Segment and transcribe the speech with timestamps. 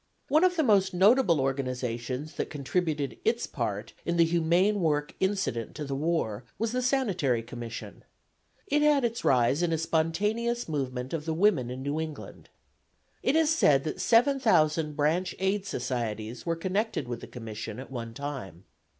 [0.29, 5.75] One of the most notable organizations that contributed its part in the humane work incident
[5.75, 8.03] to the war was the Sanitary Commission.
[8.65, 12.49] It had its rise in a spontaneous movement of the women in New England.
[13.21, 18.15] It is said that 7000 branch Aid Societies were connected with the Commission at one
[18.15, 18.63] time.